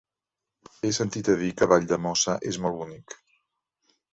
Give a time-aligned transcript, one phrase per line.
[0.87, 3.17] He sentit a dir que Valldemossa és molt bonic.